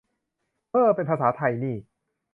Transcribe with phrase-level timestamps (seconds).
[0.69, 1.75] "เฮ้อ" เป็นภาษาไทยนี่